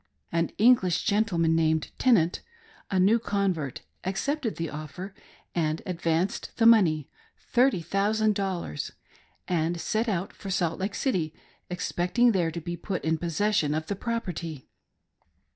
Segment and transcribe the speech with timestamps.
[0.31, 2.41] An English, gentleman named Tenant,
[2.89, 5.13] a new convert, accepted the offer
[5.53, 8.93] and advanced the money— thirty thousand dollars—
[9.47, 11.35] and set out for .Salt Lake City,
[11.69, 14.67] expecting there to be put in possession of the property.